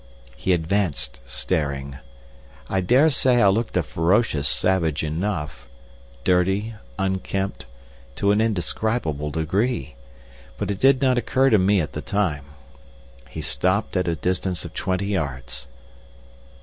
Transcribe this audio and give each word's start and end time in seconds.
He 0.35 0.51
advanced 0.51 1.19
staring. 1.27 1.99
I 2.67 2.81
dare 2.81 3.11
say 3.11 3.39
I 3.39 3.49
looked 3.49 3.77
a 3.77 3.83
ferocious 3.83 4.49
savage 4.49 5.03
enough—dirty, 5.03 6.73
unkempt, 6.97 7.67
to 8.15 8.31
an 8.31 8.41
indescribable 8.41 9.29
degree; 9.29 9.93
but 10.57 10.71
it 10.71 10.79
did 10.79 11.03
not 11.03 11.19
occur 11.19 11.51
to 11.51 11.59
me 11.59 11.81
at 11.81 11.93
the 11.93 12.01
time. 12.01 12.45
He 13.29 13.41
stopped 13.41 13.95
at 13.95 14.07
a 14.07 14.15
distance 14.15 14.65
of 14.65 14.73
twenty 14.73 15.05
yards. 15.05 15.67